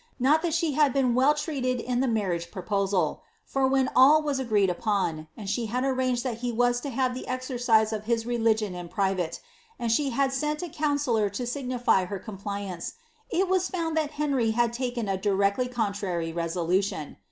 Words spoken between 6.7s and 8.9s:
to the exercise of his religion in